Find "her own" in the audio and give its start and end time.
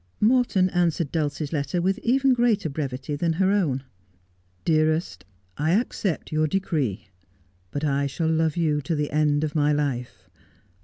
3.33-3.83